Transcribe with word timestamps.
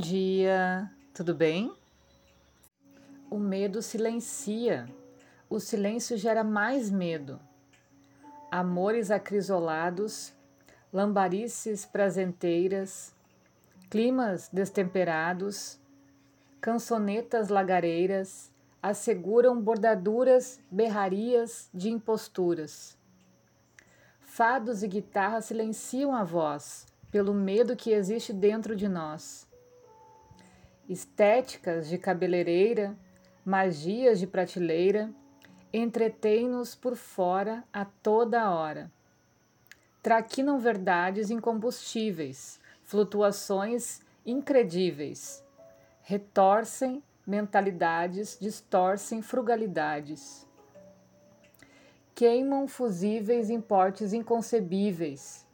dia, 0.00 0.90
tudo 1.12 1.34
bem? 1.34 1.70
O 3.30 3.38
medo 3.38 3.82
silencia, 3.82 4.88
o 5.48 5.60
silêncio 5.60 6.16
gera 6.16 6.42
mais 6.42 6.90
medo. 6.90 7.38
Amores 8.50 9.10
acrisolados, 9.10 10.32
lambarices 10.90 11.84
prazenteiras, 11.84 13.14
climas 13.90 14.48
destemperados, 14.50 15.78
cançonetas 16.62 17.50
lagareiras 17.50 18.50
asseguram 18.82 19.60
bordaduras, 19.60 20.58
berrarias 20.70 21.68
de 21.74 21.90
imposturas. 21.90 22.96
Fados 24.20 24.82
e 24.82 24.88
guitarras 24.88 25.44
silenciam 25.44 26.14
a 26.14 26.24
voz 26.24 26.86
pelo 27.10 27.34
medo 27.34 27.76
que 27.76 27.90
existe 27.90 28.32
dentro 28.32 28.74
de 28.74 28.88
nós 28.88 29.49
estéticas 30.90 31.88
de 31.88 31.96
cabeleireira, 31.96 32.98
magias 33.44 34.18
de 34.18 34.26
prateleira, 34.26 35.08
entretêm-nos 35.72 36.74
por 36.74 36.96
fora 36.96 37.62
a 37.72 37.84
toda 37.84 38.50
hora. 38.50 38.90
Traquinam 40.02 40.58
verdades 40.58 41.30
incombustíveis, 41.30 42.58
flutuações 42.82 44.00
incredíveis, 44.26 45.44
retorcem 46.02 47.00
mentalidades, 47.24 48.36
distorcem 48.40 49.22
frugalidades. 49.22 50.44
Queimam 52.16 52.66
fusíveis 52.66 53.48
em 53.48 53.60
portes 53.60 54.12
inconcebíveis. 54.12 55.46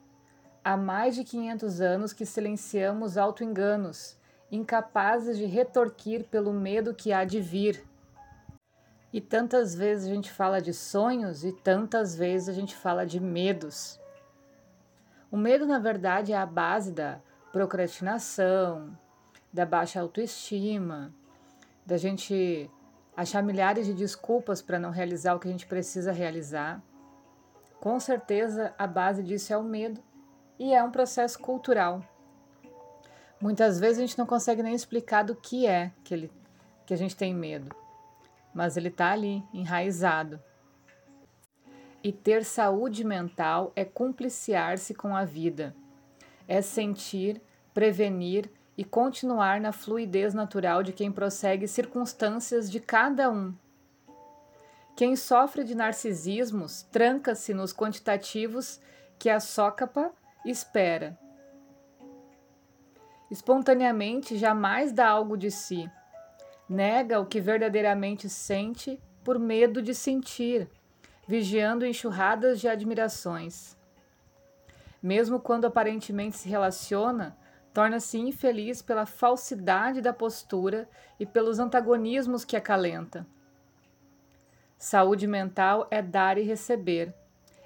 Há 0.65 0.78
mais 0.78 1.15
de 1.15 1.25
500 1.25 1.81
anos 1.83 2.12
que 2.15 2.25
silenciamos 2.25 3.19
autoenganos 3.19 4.16
incapazes 4.50 5.36
de 5.36 5.44
retorquir 5.44 6.25
pelo 6.25 6.52
medo 6.52 6.94
que 6.94 7.12
há 7.12 7.25
de 7.25 7.41
vir. 7.41 7.84
E 9.12 9.20
tantas 9.20 9.75
vezes 9.75 10.06
a 10.06 10.14
gente 10.14 10.30
fala 10.30 10.61
de 10.61 10.72
sonhos 10.72 11.44
e 11.44 11.53
tantas 11.53 12.14
vezes 12.14 12.48
a 12.48 12.53
gente 12.53 12.75
fala 12.77 13.06
de 13.06 13.19
medos. 13.19 14.00
O 15.30 15.36
medo, 15.36 15.66
na 15.66 15.78
verdade, 15.78 16.33
é 16.33 16.36
a 16.36 16.47
base 16.47 16.92
da 16.92 17.19
procrastinação, 17.53 18.97
da 19.53 19.64
baixa 19.64 20.00
autoestima, 20.00 21.12
da 21.84 21.97
gente 21.97 22.70
achar 23.16 23.42
milhares 23.42 23.86
de 23.86 23.94
desculpas 23.94 24.60
para 24.60 24.78
não 24.78 24.91
realizar 24.91 25.34
o 25.34 25.41
que 25.41 25.48
a 25.48 25.50
gente 25.50 25.66
precisa 25.66 26.12
realizar. 26.12 26.83
Com 27.81 27.98
certeza, 27.98 28.75
a 28.78 28.86
base 28.86 29.22
disso 29.22 29.53
é 29.53 29.56
o 29.56 29.62
medo 29.62 30.03
e 30.58 30.75
é 30.75 30.83
um 30.83 30.91
processo 30.91 31.38
cultural. 31.38 32.03
Muitas 33.41 33.79
vezes 33.79 33.98
a 33.98 34.01
gente 34.01 34.19
não 34.19 34.25
consegue 34.25 34.62
nem 34.62 34.75
explicar 34.75 35.23
do 35.23 35.34
que 35.34 35.67
é 35.67 35.92
que, 36.03 36.15
ele, 36.15 36.31
que 36.87 36.95
a 36.95 36.97
gente 36.97 37.15
tem 37.15 37.34
medo, 37.34 37.75
mas 38.55 38.77
ele 38.77 38.89
está 38.89 39.12
ali, 39.12 39.45
enraizado. 39.53 40.41
E 42.03 42.12
ter 42.12 42.45
saúde 42.45 43.05
mental 43.05 43.73
é 43.77 43.84
cumpliciar-se 43.84 44.95
com 44.95 45.15
a 45.15 45.25
vida, 45.25 45.75
é 46.48 46.62
sentir, 46.62 47.43
prevenir 47.75 48.51
e 48.77 48.84
continuar 48.84 49.61
na 49.61 49.73
fluidez 49.73 50.33
natural 50.33 50.83
de 50.83 50.93
quem 50.93 51.12
prossegue 51.12 51.69
circunstâncias 51.69 52.71
de 52.71 52.81
cada 52.81 53.31
um. 53.31 53.55
Quem 54.97 55.15
sofre 55.15 55.62
de 55.62 55.75
narcisismos 55.75 56.84
tranca-se 56.84 57.53
nos 57.53 57.71
quantitativos 57.71 58.81
que 59.19 59.28
a 59.28 59.41
sócapa 59.41 60.11
espera 60.45 61.19
Espontaneamente 63.28 64.38
jamais 64.38 64.92
dá 64.92 65.09
algo 65.09 65.37
de 65.37 65.50
si. 65.50 65.91
Nega 66.69 67.19
o 67.19 67.26
que 67.26 67.41
verdadeiramente 67.41 68.28
sente 68.28 69.00
por 69.25 69.38
medo 69.38 69.82
de 69.82 69.94
sentir, 69.94 70.69
vigiando 71.26 71.84
enxurradas 71.84 72.60
de 72.60 72.69
admirações. 72.69 73.76
Mesmo 75.03 75.41
quando 75.41 75.65
aparentemente 75.65 76.36
se 76.36 76.48
relaciona, 76.48 77.36
torna-se 77.75 78.16
infeliz 78.16 78.81
pela 78.81 79.04
falsidade 79.04 80.00
da 80.00 80.12
postura 80.12 80.88
e 81.19 81.26
pelos 81.26 81.59
antagonismos 81.59 82.44
que 82.44 82.56
acalenta. 82.56 83.26
Saúde 84.78 85.26
mental 85.26 85.88
é 85.91 86.00
dar 86.00 86.38
e 86.38 86.42
receber, 86.42 87.12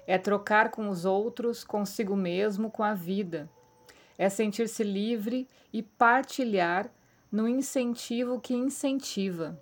é 0.07 0.17
trocar 0.17 0.71
com 0.71 0.89
os 0.89 1.05
outros, 1.05 1.63
consigo 1.63 2.15
mesmo, 2.15 2.71
com 2.71 2.83
a 2.83 2.95
vida 2.95 3.47
é 4.21 4.29
sentir-se 4.29 4.83
livre 4.83 5.47
e 5.73 5.81
partilhar 5.81 6.87
no 7.31 7.47
incentivo 7.47 8.39
que 8.39 8.53
incentiva. 8.53 9.59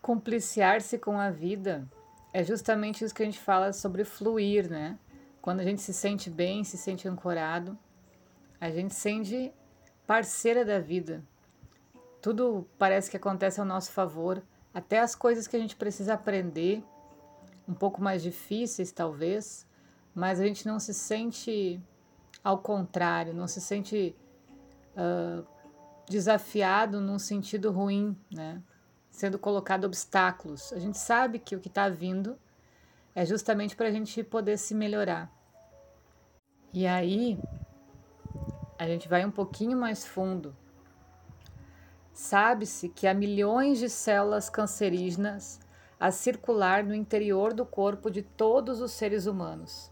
Compliciar-se 0.00 0.96
com 0.96 1.18
a 1.18 1.28
vida 1.28 1.90
é 2.32 2.44
justamente 2.44 3.04
isso 3.04 3.12
que 3.12 3.24
a 3.24 3.26
gente 3.26 3.40
fala 3.40 3.72
sobre 3.72 4.04
fluir, 4.04 4.70
né? 4.70 4.96
Quando 5.42 5.58
a 5.58 5.64
gente 5.64 5.82
se 5.82 5.92
sente 5.92 6.30
bem, 6.30 6.62
se 6.62 6.78
sente 6.78 7.08
ancorado, 7.08 7.76
a 8.60 8.70
gente 8.70 8.94
sente 8.94 9.52
parceira 10.06 10.64
da 10.64 10.78
vida. 10.78 11.20
Tudo 12.22 12.64
parece 12.78 13.10
que 13.10 13.16
acontece 13.16 13.58
ao 13.58 13.66
nosso 13.66 13.90
favor, 13.90 14.40
até 14.72 15.00
as 15.00 15.16
coisas 15.16 15.48
que 15.48 15.56
a 15.56 15.60
gente 15.60 15.74
precisa 15.74 16.14
aprender, 16.14 16.80
um 17.66 17.74
pouco 17.74 18.00
mais 18.00 18.22
difíceis 18.22 18.92
talvez, 18.92 19.66
mas 20.14 20.38
a 20.38 20.46
gente 20.46 20.64
não 20.64 20.78
se 20.78 20.94
sente 20.94 21.82
ao 22.42 22.58
contrário, 22.58 23.34
não 23.34 23.46
se 23.46 23.60
sente 23.60 24.16
uh, 24.96 25.46
desafiado 26.08 27.00
num 27.00 27.18
sentido 27.18 27.70
ruim, 27.70 28.16
né? 28.30 28.62
sendo 29.10 29.38
colocado 29.38 29.84
obstáculos. 29.84 30.72
A 30.72 30.78
gente 30.78 30.98
sabe 30.98 31.38
que 31.38 31.54
o 31.54 31.60
que 31.60 31.68
está 31.68 31.88
vindo 31.88 32.38
é 33.14 33.26
justamente 33.26 33.76
para 33.76 33.88
a 33.88 33.90
gente 33.90 34.22
poder 34.22 34.56
se 34.56 34.74
melhorar. 34.74 35.30
E 36.72 36.86
aí, 36.86 37.38
a 38.78 38.86
gente 38.86 39.08
vai 39.08 39.24
um 39.24 39.30
pouquinho 39.30 39.76
mais 39.76 40.06
fundo. 40.06 40.56
Sabe-se 42.12 42.88
que 42.88 43.06
há 43.06 43.14
milhões 43.14 43.78
de 43.78 43.88
células 43.88 44.48
cancerígenas 44.48 45.60
a 45.98 46.10
circular 46.10 46.82
no 46.82 46.94
interior 46.94 47.52
do 47.52 47.66
corpo 47.66 48.10
de 48.10 48.22
todos 48.22 48.80
os 48.80 48.92
seres 48.92 49.26
humanos 49.26 49.90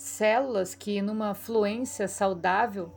células 0.00 0.74
que, 0.74 1.02
numa 1.02 1.34
fluência 1.34 2.08
saudável, 2.08 2.90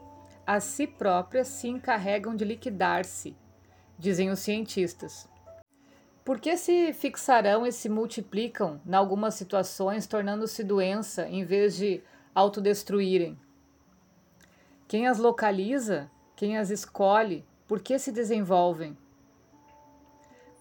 a 0.48 0.62
si 0.62 0.88
próprias 0.88 1.50
se 1.50 1.68
encarregam 1.68 2.34
de 2.34 2.46
liquidar-se, 2.46 3.36
dizem 4.00 4.30
os 4.30 4.40
cientistas. 4.40 5.28
Por 6.24 6.40
que 6.40 6.56
se 6.56 6.94
fixarão 6.94 7.68
e 7.68 7.74
se 7.74 7.90
multiplicam, 7.90 8.80
em 8.88 8.96
algumas 8.96 9.34
situações, 9.34 10.08
tornando-se 10.08 10.64
doença 10.64 11.28
em 11.28 11.44
vez 11.44 11.76
de 11.76 12.02
autodestruírem? 12.34 13.38
Quem 14.88 15.06
as 15.06 15.18
localiza, 15.18 16.10
quem 16.38 16.58
as 16.58 16.70
escolhe, 16.70 17.46
por 17.68 17.82
que 17.82 18.00
se 18.00 18.14
desenvolvem? 18.14 18.98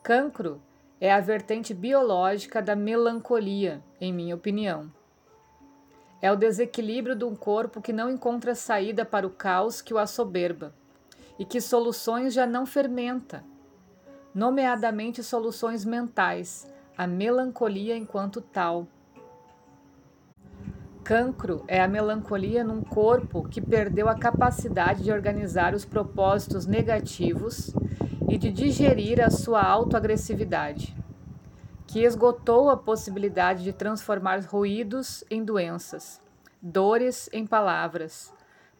Cancro 0.02 0.60
é 1.00 1.12
a 1.12 1.20
vertente 1.20 1.72
biológica 1.72 2.60
da 2.60 2.74
melancolia, 2.74 3.80
em 4.00 4.12
minha 4.12 4.34
opinião. 4.34 4.90
É 6.22 6.30
o 6.30 6.36
desequilíbrio 6.36 7.16
de 7.16 7.24
um 7.24 7.34
corpo 7.34 7.82
que 7.82 7.92
não 7.92 8.08
encontra 8.08 8.54
saída 8.54 9.04
para 9.04 9.26
o 9.26 9.30
caos 9.30 9.82
que 9.82 9.92
o 9.92 9.98
assoberba 9.98 10.72
e 11.36 11.44
que 11.44 11.60
soluções 11.60 12.32
já 12.32 12.46
não 12.46 12.64
fermenta, 12.64 13.42
nomeadamente 14.32 15.20
soluções 15.20 15.84
mentais, 15.84 16.72
a 16.96 17.08
melancolia 17.08 17.96
enquanto 17.96 18.40
tal. 18.40 18.86
Cancro 21.02 21.64
é 21.66 21.80
a 21.80 21.88
melancolia 21.88 22.62
num 22.62 22.82
corpo 22.82 23.42
que 23.48 23.60
perdeu 23.60 24.08
a 24.08 24.14
capacidade 24.14 25.02
de 25.02 25.10
organizar 25.10 25.74
os 25.74 25.84
propósitos 25.84 26.66
negativos 26.66 27.74
e 28.28 28.38
de 28.38 28.52
digerir 28.52 29.20
a 29.20 29.28
sua 29.28 29.60
autoagressividade 29.60 31.01
que 31.92 32.04
esgotou 32.04 32.70
a 32.70 32.76
possibilidade 32.76 33.62
de 33.62 33.70
transformar 33.70 34.40
ruídos 34.46 35.22
em 35.30 35.44
doenças, 35.44 36.22
dores 36.62 37.28
em 37.34 37.46
palavras, 37.46 38.32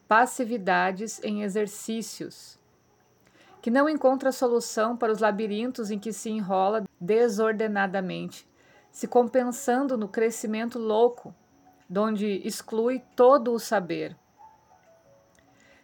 passividades 0.07 1.23
em 1.23 1.43
exercícios, 1.43 2.57
que 3.61 3.69
não 3.69 3.87
encontra 3.87 4.31
solução 4.31 4.97
para 4.97 5.11
os 5.11 5.19
labirintos 5.19 5.91
em 5.91 5.99
que 5.99 6.11
se 6.11 6.31
enrola 6.31 6.85
desordenadamente, 6.99 8.49
se 8.91 9.07
compensando 9.07 9.95
no 9.95 10.07
crescimento 10.07 10.79
louco, 10.79 11.35
donde 11.87 12.41
exclui 12.43 12.99
todo 13.15 13.53
o 13.53 13.59
saber. 13.59 14.17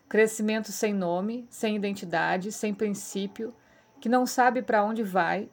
Crescimento 0.09 0.71
sem 0.71 0.95
nome, 0.95 1.45
sem 1.51 1.75
identidade, 1.75 2.51
sem 2.51 2.73
princípio, 2.73 3.53
que 4.01 4.09
não 4.09 4.25
sabe 4.25 4.63
para 4.63 4.83
onde 4.83 5.03
vai 5.03 5.47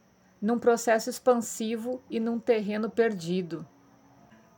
num 0.47 0.61
processo 0.61 1.11
expansivo 1.11 2.01
e 2.09 2.21
num 2.21 2.39
terreno 2.39 2.89
perdido. 2.89 3.67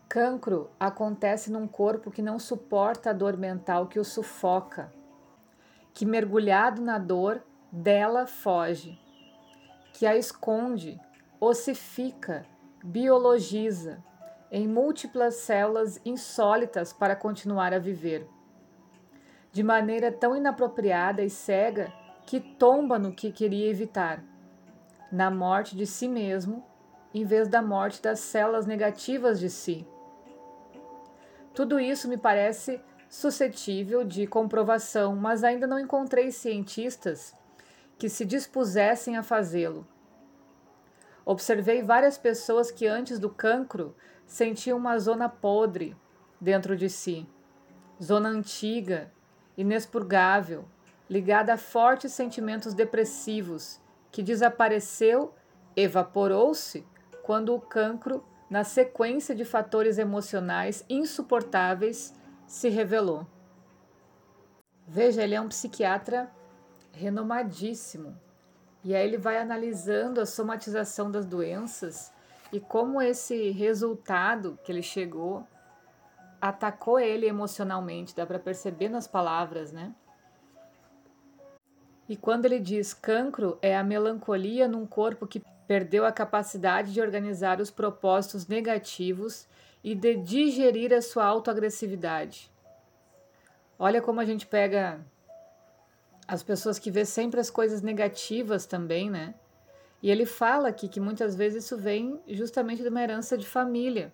Cancro 0.06 0.70
acontece 0.79 1.50
num 1.50 1.67
corpo 1.67 2.11
que 2.11 2.20
não 2.20 2.38
suporta 2.38 3.08
a 3.08 3.12
dor 3.14 3.38
mental 3.38 3.87
que 3.87 3.99
o 3.99 4.05
sufoca, 4.05 4.93
que 5.94 6.05
mergulhado 6.05 6.82
na 6.82 6.99
dor 6.99 7.43
dela 7.73 8.26
foge, 8.26 9.00
que 9.94 10.05
a 10.05 10.14
esconde, 10.14 11.00
ossifica, 11.40 12.44
biologiza 12.85 14.05
em 14.52 14.69
múltiplas 14.69 15.37
células 15.37 15.99
insólitas 16.05 16.93
para 16.93 17.17
continuar 17.17 17.73
a 17.73 17.79
viver. 17.79 18.29
De 19.50 19.62
maneira 19.62 20.12
tão 20.12 20.37
inapropriada 20.37 21.23
e 21.23 21.31
cega 21.31 21.90
que 22.26 22.40
tomba 22.40 22.99
no 22.99 23.11
que 23.11 23.32
queria 23.32 23.70
evitar, 23.70 24.23
na 25.10 25.31
morte 25.31 25.76
de 25.76 25.87
si 25.87 26.06
mesmo, 26.08 26.64
em 27.14 27.25
vez 27.25 27.49
da 27.49 27.62
morte 27.62 28.02
das 28.02 28.20
células 28.20 28.66
negativas 28.66 29.40
de 29.40 29.49
si. 29.49 29.87
Tudo 31.55 31.81
isso 31.81 32.08
me 32.08 32.16
parece 32.16 32.81
suscetível 33.08 34.05
de 34.05 34.26
comprovação, 34.26 35.16
mas 35.16 35.43
ainda 35.43 35.66
não 35.66 35.78
encontrei 35.78 36.31
cientistas 36.31 37.34
que 37.99 38.08
se 38.08 38.25
dispusessem 38.25 39.16
a 39.16 39.22
fazê-lo. 39.22 39.87
Observei 41.25 41.82
várias 41.82 42.16
pessoas 42.16 42.70
que 42.70 42.87
antes 42.87 43.19
do 43.19 43.28
cancro 43.28 43.94
sentiam 44.25 44.78
uma 44.78 44.99
zona 44.99 45.28
podre 45.28 45.96
dentro 46.40 46.76
de 46.76 46.88
si, 46.88 47.28
zona 48.00 48.28
antiga, 48.28 49.12
inexpurgável, 49.56 50.64
ligada 51.11 51.54
a 51.54 51.58
fortes 51.58 52.12
sentimentos 52.12 52.72
depressivos, 52.75 53.81
que 54.18 54.22
desapareceu, 54.24 55.32
evaporou-se 55.76 56.84
quando 57.22 57.54
o 57.54 57.60
cancro, 57.60 58.24
na 58.50 58.64
sequência 58.64 59.32
de 59.32 59.44
fatores 59.44 59.96
emocionais 59.96 60.84
insuportáveis, 60.90 62.12
se 62.44 62.68
revelou. 62.68 63.24
Veja, 64.88 65.22
ele 65.22 65.36
é 65.36 65.40
um 65.40 65.46
psiquiatra 65.46 66.28
renomadíssimo. 66.90 68.18
E 68.82 68.92
aí 68.92 69.06
ele 69.06 69.16
vai 69.16 69.38
analisando 69.38 70.20
a 70.20 70.26
somatização 70.26 71.12
das 71.12 71.24
doenças 71.24 72.12
e 72.52 72.58
como 72.58 73.00
esse 73.00 73.50
resultado 73.50 74.58
que 74.64 74.72
ele 74.72 74.82
chegou 74.82 75.46
atacou 76.40 76.98
ele 76.98 77.28
emocionalmente, 77.28 78.16
dá 78.16 78.26
para 78.26 78.40
perceber 78.40 78.88
nas 78.88 79.06
palavras, 79.06 79.72
né? 79.72 79.94
E 82.08 82.16
quando 82.16 82.46
ele 82.46 82.58
diz 82.58 82.94
cancro, 82.94 83.58
é 83.60 83.76
a 83.76 83.84
melancolia 83.84 84.66
num 84.66 84.87
corpo 84.87 85.26
que 85.26 85.43
perdeu 85.66 86.06
a 86.06 86.12
capacidade 86.12 86.93
de 86.93 87.00
organizar 87.00 87.60
os 87.60 87.70
propósitos 87.70 88.46
negativos 88.46 89.46
e 89.84 89.94
de 89.94 90.16
digerir 90.16 90.93
a 90.94 91.02
sua 91.02 91.26
autoagressividade. 91.26 92.50
Olha 93.78 94.00
como 94.00 94.20
a 94.20 94.25
gente 94.25 94.46
pega 94.46 94.99
as 96.26 96.43
pessoas 96.43 96.78
que 96.78 96.90
vê 96.90 97.05
sempre 97.05 97.38
as 97.38 97.50
coisas 97.50 97.82
negativas 97.82 98.64
também, 98.64 99.11
né? 99.11 99.34
E 100.02 100.11
ele 100.11 100.25
fala 100.25 100.69
aqui 100.69 100.88
que 100.88 101.00
muitas 101.00 101.37
vezes 101.37 101.64
isso 101.64 101.76
vem 101.76 102.19
justamente 102.28 102.82
de 102.82 102.88
uma 102.88 103.02
herança 103.02 103.37
de 103.37 103.46
família, 103.46 104.12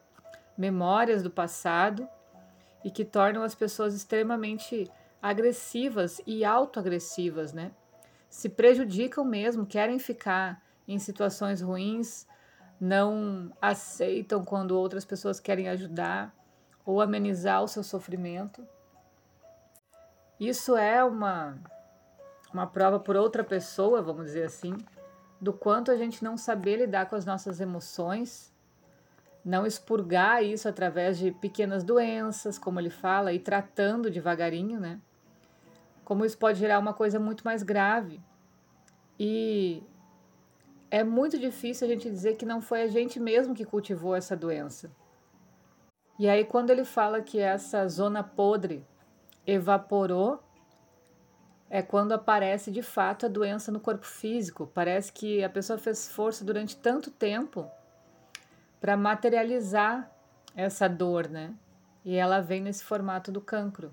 memórias 0.58 1.22
do 1.22 1.30
passado 1.30 2.08
e 2.84 2.90
que 2.90 3.04
tornam 3.04 3.42
as 3.42 3.54
pessoas 3.54 3.94
extremamente 3.94 4.90
agressivas 5.22 6.20
e 6.26 6.44
autoagressivas, 6.44 7.52
né? 7.52 7.70
Se 8.34 8.48
prejudicam 8.48 9.24
mesmo, 9.24 9.64
querem 9.64 9.96
ficar 9.96 10.60
em 10.88 10.98
situações 10.98 11.60
ruins, 11.60 12.26
não 12.80 13.52
aceitam 13.62 14.44
quando 14.44 14.72
outras 14.72 15.04
pessoas 15.04 15.38
querem 15.38 15.68
ajudar 15.68 16.34
ou 16.84 17.00
amenizar 17.00 17.62
o 17.62 17.68
seu 17.68 17.84
sofrimento. 17.84 18.66
Isso 20.38 20.76
é 20.76 21.02
uma 21.04 21.56
uma 22.52 22.66
prova 22.66 22.98
por 22.98 23.14
outra 23.14 23.44
pessoa, 23.44 24.02
vamos 24.02 24.26
dizer 24.26 24.46
assim, 24.46 24.76
do 25.40 25.52
quanto 25.52 25.92
a 25.92 25.96
gente 25.96 26.24
não 26.24 26.36
saber 26.36 26.78
lidar 26.78 27.08
com 27.08 27.14
as 27.14 27.24
nossas 27.24 27.60
emoções, 27.60 28.52
não 29.44 29.64
expurgar 29.64 30.42
isso 30.42 30.68
através 30.68 31.18
de 31.18 31.30
pequenas 31.30 31.84
doenças, 31.84 32.58
como 32.58 32.80
ele 32.80 32.90
fala, 32.90 33.32
e 33.32 33.38
tratando 33.38 34.10
devagarinho, 34.10 34.80
né? 34.80 35.00
Como 36.04 36.24
isso 36.24 36.38
pode 36.38 36.58
gerar 36.58 36.78
uma 36.78 36.92
coisa 36.92 37.18
muito 37.18 37.44
mais 37.44 37.62
grave. 37.62 38.20
E 39.18 39.82
é 40.90 41.02
muito 41.02 41.38
difícil 41.38 41.86
a 41.86 41.90
gente 41.90 42.10
dizer 42.10 42.36
que 42.36 42.46
não 42.46 42.60
foi 42.60 42.82
a 42.82 42.88
gente 42.88 43.18
mesmo 43.18 43.54
que 43.54 43.64
cultivou 43.64 44.14
essa 44.14 44.36
doença. 44.36 44.90
E 46.18 46.28
aí, 46.28 46.44
quando 46.44 46.70
ele 46.70 46.84
fala 46.84 47.20
que 47.20 47.40
essa 47.40 47.88
zona 47.88 48.22
podre 48.22 48.86
evaporou, 49.46 50.40
é 51.68 51.82
quando 51.82 52.12
aparece 52.12 52.70
de 52.70 52.82
fato 52.82 53.26
a 53.26 53.28
doença 53.28 53.72
no 53.72 53.80
corpo 53.80 54.06
físico. 54.06 54.70
Parece 54.72 55.12
que 55.12 55.42
a 55.42 55.50
pessoa 55.50 55.76
fez 55.76 56.08
força 56.08 56.44
durante 56.44 56.76
tanto 56.76 57.10
tempo 57.10 57.68
para 58.80 58.96
materializar 58.96 60.08
essa 60.54 60.88
dor, 60.88 61.28
né? 61.28 61.52
E 62.04 62.14
ela 62.14 62.40
vem 62.40 62.60
nesse 62.60 62.84
formato 62.84 63.32
do 63.32 63.40
cancro. 63.40 63.92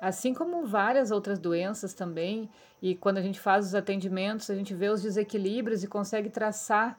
Assim 0.00 0.34
como 0.34 0.66
várias 0.66 1.10
outras 1.10 1.38
doenças 1.38 1.94
também, 1.94 2.50
e 2.82 2.94
quando 2.94 3.18
a 3.18 3.22
gente 3.22 3.40
faz 3.40 3.66
os 3.66 3.74
atendimentos, 3.74 4.50
a 4.50 4.54
gente 4.54 4.74
vê 4.74 4.88
os 4.88 5.02
desequilíbrios 5.02 5.82
e 5.82 5.88
consegue 5.88 6.28
traçar 6.28 6.98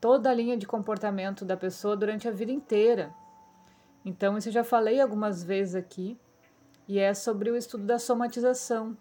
toda 0.00 0.30
a 0.30 0.34
linha 0.34 0.56
de 0.56 0.66
comportamento 0.66 1.44
da 1.44 1.56
pessoa 1.56 1.96
durante 1.96 2.26
a 2.26 2.32
vida 2.32 2.50
inteira. 2.50 3.14
Então, 4.04 4.36
isso 4.36 4.48
eu 4.48 4.52
já 4.52 4.64
falei 4.64 5.00
algumas 5.00 5.44
vezes 5.44 5.74
aqui, 5.74 6.18
e 6.88 6.98
é 6.98 7.14
sobre 7.14 7.50
o 7.50 7.56
estudo 7.56 7.84
da 7.84 7.98
somatização. 7.98 8.96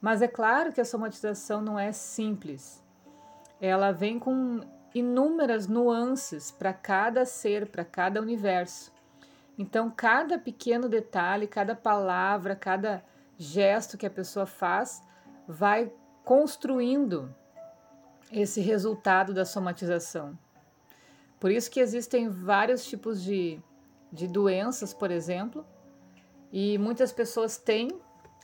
Mas 0.00 0.20
é 0.20 0.28
claro 0.28 0.72
que 0.72 0.80
a 0.80 0.84
somatização 0.84 1.62
não 1.62 1.78
é 1.78 1.90
simples. 1.92 2.84
Ela 3.60 3.92
vem 3.92 4.18
com 4.18 4.60
inúmeras 4.94 5.66
nuances 5.66 6.50
para 6.50 6.72
cada 6.72 7.24
ser, 7.24 7.66
para 7.66 7.84
cada 7.84 8.20
universo. 8.20 8.92
Então, 9.58 9.90
cada 9.90 10.38
pequeno 10.38 10.88
detalhe, 10.88 11.46
cada 11.46 11.74
palavra, 11.74 12.54
cada 12.54 13.02
gesto 13.38 13.96
que 13.96 14.06
a 14.06 14.10
pessoa 14.10 14.44
faz 14.44 15.02
vai 15.48 15.90
construindo 16.24 17.34
esse 18.30 18.60
resultado 18.60 19.32
da 19.32 19.44
somatização. 19.44 20.38
Por 21.40 21.50
isso 21.50 21.70
que 21.70 21.80
existem 21.80 22.28
vários 22.28 22.84
tipos 22.84 23.22
de, 23.22 23.60
de 24.12 24.26
doenças, 24.26 24.92
por 24.92 25.10
exemplo, 25.10 25.64
e 26.52 26.76
muitas 26.78 27.12
pessoas 27.12 27.56
têm 27.56 27.88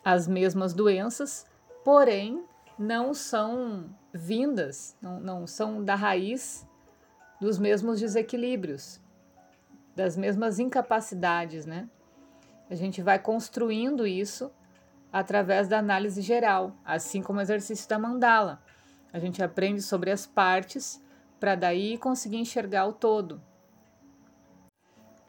as 0.05 0.27
mesmas 0.27 0.73
doenças, 0.73 1.47
porém 1.85 2.45
não 2.79 3.13
são 3.13 3.91
vindas, 4.13 4.97
não, 5.01 5.21
não 5.21 5.47
são 5.47 5.85
da 5.85 5.95
raiz 5.95 6.67
dos 7.41 7.59
mesmos 7.59 8.01
desequilíbrios 8.01 9.02
das 9.95 10.17
mesmas 10.17 10.59
incapacidades, 10.59 11.67
né? 11.67 11.89
A 12.71 12.75
gente 12.75 13.03
vai 13.03 13.19
construindo 13.19 14.07
isso 14.07 14.51
através 15.13 15.69
da 15.69 15.79
análise 15.79 16.23
geral, 16.23 16.75
assim 16.85 17.23
como 17.23 17.39
o 17.39 17.43
exercício 17.43 17.89
da 17.89 17.99
mandala. 17.99 18.63
A 19.13 19.19
gente 19.19 19.43
aprende 19.43 19.83
sobre 19.83 20.11
as 20.11 20.27
partes 20.27 21.03
para 21.39 21.55
daí 21.55 21.99
conseguir 21.99 22.39
enxergar 22.39 22.87
o 22.87 22.93
todo. 22.93 23.43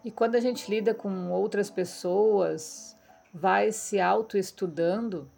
E 0.06 0.12
quando 0.12 0.36
a 0.36 0.40
gente 0.40 0.70
lida 0.70 0.94
com 0.94 1.32
outras 1.32 1.70
pessoas, 1.70 2.98
vai 3.34 3.72
se 3.72 4.00
autoestudando, 4.00 5.30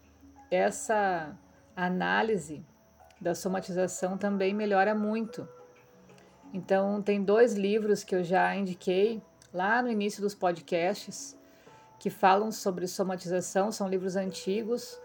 essa 0.52 1.36
análise 1.76 2.64
da 3.20 3.34
somatização 3.34 4.18
também 4.18 4.54
melhora 4.54 4.94
muito 4.94 5.48
então, 6.56 7.02
tem 7.02 7.22
dois 7.22 7.54
livros 7.54 8.02
que 8.02 8.16
eu 8.16 8.24
já 8.24 8.56
indiquei 8.56 9.22
lá 9.54 9.82
no 9.82 9.90
início 9.90 10.22
dos 10.22 10.34
podcasts 10.34 11.38
que 12.00 12.10
falam 12.10 12.50
sobre 12.50 12.88
somatização, 12.88 13.74
são 13.74 13.90
livros 13.90 14.16
antigos. 14.16 14.98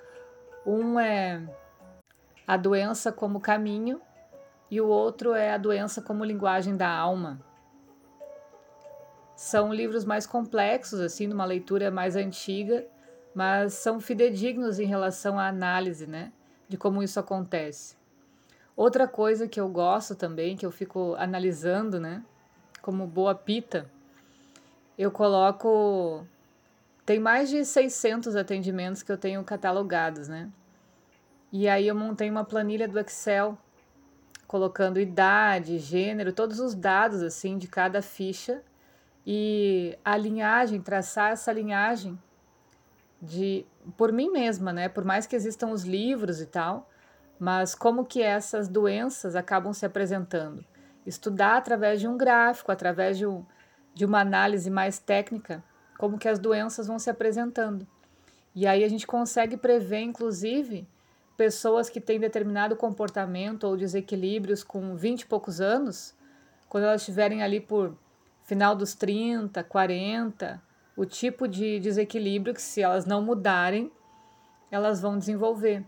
Um 0.64 1.00
é 1.00 1.42
A 2.46 2.56
Doença 2.56 3.10
como 3.10 3.40
Caminho 3.40 4.00
e 4.70 4.80
o 4.80 4.86
outro 4.86 5.34
é 5.34 5.52
A 5.52 5.58
Doença 5.58 6.00
como 6.00 6.24
Linguagem 6.24 6.76
da 6.76 6.88
Alma. 6.88 7.44
São 9.34 9.74
livros 9.74 10.04
mais 10.04 10.28
complexos, 10.28 11.00
assim, 11.00 11.26
numa 11.26 11.44
leitura 11.44 11.90
mais 11.90 12.14
antiga, 12.14 12.86
mas 13.34 13.74
são 13.74 13.98
fidedignos 13.98 14.78
em 14.78 14.86
relação 14.86 15.36
à 15.36 15.48
análise, 15.48 16.06
né, 16.06 16.32
de 16.68 16.76
como 16.76 17.02
isso 17.02 17.18
acontece. 17.18 17.99
Outra 18.80 19.06
coisa 19.06 19.46
que 19.46 19.60
eu 19.60 19.68
gosto 19.68 20.14
também, 20.14 20.56
que 20.56 20.64
eu 20.64 20.70
fico 20.70 21.14
analisando, 21.18 22.00
né? 22.00 22.24
Como 22.80 23.06
boa 23.06 23.34
pita, 23.34 23.84
eu 24.96 25.10
coloco. 25.10 26.26
Tem 27.04 27.20
mais 27.20 27.50
de 27.50 27.62
600 27.62 28.34
atendimentos 28.34 29.02
que 29.02 29.12
eu 29.12 29.18
tenho 29.18 29.44
catalogados, 29.44 30.28
né? 30.28 30.50
E 31.52 31.68
aí 31.68 31.88
eu 31.88 31.94
montei 31.94 32.30
uma 32.30 32.42
planilha 32.42 32.88
do 32.88 32.98
Excel, 32.98 33.58
colocando 34.46 34.98
idade, 34.98 35.78
gênero, 35.78 36.32
todos 36.32 36.58
os 36.58 36.74
dados 36.74 37.20
assim 37.20 37.58
de 37.58 37.68
cada 37.68 38.00
ficha 38.00 38.62
e 39.26 39.94
a 40.02 40.16
linhagem, 40.16 40.80
traçar 40.80 41.32
essa 41.32 41.52
linhagem 41.52 42.18
de 43.20 43.66
por 43.98 44.10
mim 44.10 44.30
mesma, 44.30 44.72
né? 44.72 44.88
Por 44.88 45.04
mais 45.04 45.26
que 45.26 45.36
existam 45.36 45.66
os 45.66 45.84
livros 45.84 46.40
e 46.40 46.46
tal, 46.46 46.89
mas 47.40 47.74
como 47.74 48.04
que 48.04 48.20
essas 48.20 48.68
doenças 48.68 49.34
acabam 49.34 49.72
se 49.72 49.86
apresentando? 49.86 50.62
Estudar 51.06 51.56
através 51.56 51.98
de 51.98 52.06
um 52.06 52.18
gráfico, 52.18 52.70
através 52.70 53.16
de, 53.16 53.26
um, 53.26 53.46
de 53.94 54.04
uma 54.04 54.20
análise 54.20 54.68
mais 54.68 54.98
técnica, 54.98 55.64
como 55.98 56.18
que 56.18 56.28
as 56.28 56.38
doenças 56.38 56.86
vão 56.86 56.98
se 56.98 57.08
apresentando. 57.08 57.86
E 58.54 58.66
aí 58.66 58.84
a 58.84 58.88
gente 58.88 59.06
consegue 59.06 59.56
prever, 59.56 60.00
inclusive, 60.00 60.86
pessoas 61.34 61.88
que 61.88 61.98
têm 61.98 62.20
determinado 62.20 62.76
comportamento 62.76 63.64
ou 63.64 63.74
desequilíbrios 63.74 64.62
com 64.62 64.94
20 64.94 65.22
e 65.22 65.26
poucos 65.26 65.62
anos, 65.62 66.14
quando 66.68 66.84
elas 66.84 67.00
estiverem 67.00 67.42
ali 67.42 67.58
por 67.58 67.96
final 68.42 68.76
dos 68.76 68.94
30, 68.94 69.64
40, 69.64 70.62
o 70.94 71.06
tipo 71.06 71.48
de 71.48 71.80
desequilíbrio 71.80 72.52
que, 72.52 72.60
se 72.60 72.82
elas 72.82 73.06
não 73.06 73.22
mudarem, 73.22 73.90
elas 74.70 75.00
vão 75.00 75.18
desenvolver. 75.18 75.82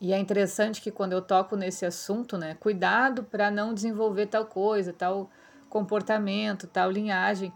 E 0.00 0.12
é 0.12 0.18
interessante 0.18 0.80
que 0.80 0.90
quando 0.90 1.12
eu 1.12 1.22
toco 1.22 1.56
nesse 1.56 1.86
assunto, 1.86 2.36
né, 2.36 2.54
cuidado 2.54 3.24
para 3.24 3.50
não 3.50 3.72
desenvolver 3.72 4.26
tal 4.26 4.44
coisa, 4.44 4.92
tal 4.92 5.30
comportamento, 5.68 6.66
tal 6.66 6.90
linhagem, 6.90 7.52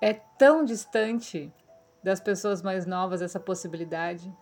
é 0.00 0.12
tão 0.12 0.64
distante 0.64 1.52
das 2.02 2.20
pessoas 2.20 2.62
mais 2.62 2.86
novas 2.86 3.22
essa 3.22 3.40
possibilidade. 3.40 4.32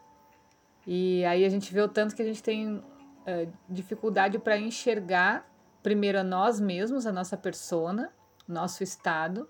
E 0.87 1.25
aí 1.25 1.45
a 1.45 1.49
gente 1.49 1.73
vê 1.73 1.81
o 1.81 1.89
tanto 1.89 2.15
que 2.15 2.23
a 2.23 2.25
gente 2.25 2.43
tem 2.43 2.83
é, 3.27 3.49
dificuldade 3.69 4.39
para 4.39 4.59
enxergar 4.59 5.49
primeiro 5.83 6.19
a 6.19 6.25
nós 6.25 6.61
mesmos, 6.61 7.07
a 7.07 7.13
nossa 7.13 7.37
persona, 7.37 8.13
nosso 8.47 8.83
estado, 8.83 9.49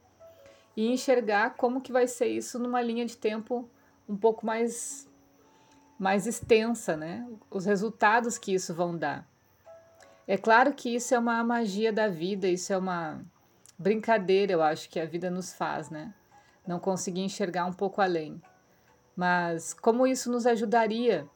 e 0.76 0.88
enxergar 0.88 1.56
como 1.56 1.80
que 1.80 1.92
vai 1.92 2.06
ser 2.06 2.26
isso 2.26 2.58
numa 2.58 2.80
linha 2.80 3.04
de 3.04 3.16
tempo 3.16 3.68
um 4.08 4.16
pouco 4.16 4.46
mais 4.46 5.07
mais 5.98 6.26
extensa, 6.26 6.96
né? 6.96 7.26
Os 7.50 7.64
resultados 7.64 8.38
que 8.38 8.54
isso 8.54 8.72
vão 8.72 8.96
dar. 8.96 9.26
É 10.26 10.36
claro 10.36 10.72
que 10.72 10.94
isso 10.94 11.14
é 11.14 11.18
uma 11.18 11.42
magia 11.42 11.92
da 11.92 12.06
vida, 12.08 12.46
isso 12.46 12.72
é 12.72 12.78
uma 12.78 13.20
brincadeira, 13.78 14.52
eu 14.52 14.62
acho 14.62 14.88
que 14.88 15.00
a 15.00 15.06
vida 15.06 15.30
nos 15.30 15.52
faz, 15.52 15.90
né? 15.90 16.14
Não 16.66 16.78
conseguir 16.78 17.22
enxergar 17.22 17.64
um 17.64 17.72
pouco 17.72 18.00
além. 18.00 18.40
Mas 19.16 19.72
como 19.72 20.06
isso 20.06 20.30
nos 20.30 20.46
ajudaria 20.46 21.26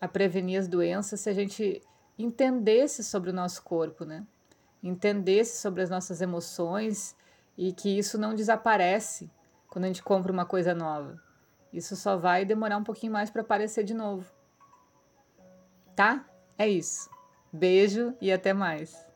a 0.00 0.06
prevenir 0.06 0.60
as 0.60 0.68
doenças 0.68 1.20
se 1.20 1.30
a 1.30 1.32
gente 1.32 1.82
entendesse 2.18 3.02
sobre 3.02 3.30
o 3.30 3.32
nosso 3.32 3.62
corpo, 3.62 4.04
né? 4.04 4.24
Entendesse 4.82 5.60
sobre 5.60 5.82
as 5.82 5.90
nossas 5.90 6.20
emoções 6.20 7.16
e 7.56 7.72
que 7.72 7.98
isso 7.98 8.18
não 8.18 8.34
desaparece 8.34 9.30
quando 9.68 9.86
a 9.86 9.88
gente 9.88 10.02
compra 10.02 10.32
uma 10.32 10.44
coisa 10.44 10.74
nova. 10.74 11.20
Isso 11.78 11.94
só 11.94 12.16
vai 12.16 12.44
demorar 12.44 12.76
um 12.76 12.82
pouquinho 12.82 13.12
mais 13.12 13.30
para 13.30 13.42
aparecer 13.42 13.84
de 13.84 13.94
novo. 13.94 14.26
Tá? 15.94 16.28
É 16.58 16.68
isso. 16.68 17.08
Beijo 17.52 18.16
e 18.20 18.32
até 18.32 18.52
mais. 18.52 19.07